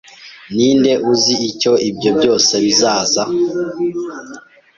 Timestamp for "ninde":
0.53-0.91